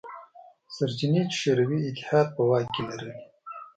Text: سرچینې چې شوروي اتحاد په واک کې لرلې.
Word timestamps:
سرچینې 0.75 1.21
چې 1.31 1.35
شوروي 1.41 1.79
اتحاد 1.85 2.27
په 2.35 2.41
واک 2.49 2.65
کې 2.73 2.81
لرلې. 2.89 3.15